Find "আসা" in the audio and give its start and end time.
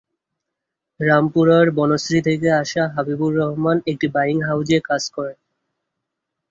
2.61-2.83